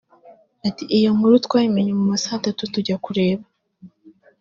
[0.67, 3.43] Ati “Iyo nkuru twayimenye mu ma saa tatu tujya kureba